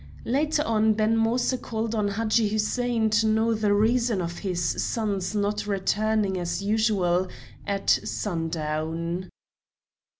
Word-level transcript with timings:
Later 0.25 0.63
on 0.65 0.93
Ben 0.93 1.15
Moïse 1.15 1.61
called 1.61 1.93
on 1.93 2.07
Hadji 2.07 2.49
Hussein 2.49 3.11
to 3.11 3.27
know 3.27 3.53
the 3.53 3.71
reason 3.71 4.19
of 4.19 4.39
his 4.39 4.81
son's 4.83 5.35
not 5.35 5.67
returning 5.67 6.39
as 6.39 6.63
usual 6.63 7.27
at 7.67 7.87
sundown. 8.03 9.29